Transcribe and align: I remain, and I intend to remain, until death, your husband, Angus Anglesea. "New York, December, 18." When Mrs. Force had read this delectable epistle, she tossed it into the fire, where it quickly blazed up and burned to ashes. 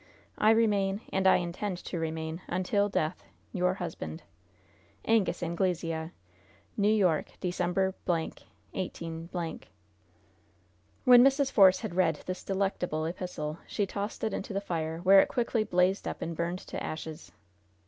I 0.39 0.49
remain, 0.49 1.01
and 1.13 1.27
I 1.27 1.35
intend 1.35 1.77
to 1.85 1.99
remain, 1.99 2.41
until 2.47 2.89
death, 2.89 3.23
your 3.53 3.75
husband, 3.75 4.23
Angus 5.05 5.43
Anglesea. 5.43 6.09
"New 6.75 6.89
York, 6.91 7.33
December, 7.39 7.93
18." 8.73 9.29
When 11.03 11.23
Mrs. 11.23 11.51
Force 11.51 11.81
had 11.81 11.93
read 11.93 12.23
this 12.25 12.43
delectable 12.43 13.05
epistle, 13.05 13.59
she 13.67 13.85
tossed 13.85 14.23
it 14.23 14.33
into 14.33 14.53
the 14.53 14.59
fire, 14.59 15.01
where 15.03 15.19
it 15.19 15.27
quickly 15.29 15.63
blazed 15.63 16.07
up 16.07 16.23
and 16.23 16.35
burned 16.35 16.57
to 16.65 16.81
ashes. 16.81 17.31